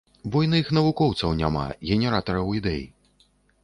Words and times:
Буйных 0.35 0.71
навукоўцаў 0.77 1.37
няма, 1.43 1.69
генератараў 1.93 2.53
ідэй. 2.63 2.85